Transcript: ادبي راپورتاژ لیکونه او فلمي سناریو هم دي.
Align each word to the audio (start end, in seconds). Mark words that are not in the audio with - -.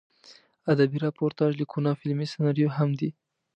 ادبي 0.71 0.97
راپورتاژ 1.05 1.51
لیکونه 1.61 1.87
او 1.91 1.97
فلمي 2.01 2.25
سناریو 2.33 2.73
هم 2.77 2.89
دي. 2.99 3.09